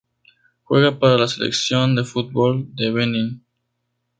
Juega 0.63 0.97
para 0.97 1.15
la 1.19 1.27
selección 1.27 1.95
de 1.95 2.03
fútbol 2.03 2.73
de 2.75 2.89
Benín. 2.91 3.45